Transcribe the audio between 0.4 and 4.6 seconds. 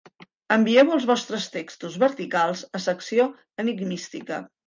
Envieu els vostres textos verticals a Secció Enigmística.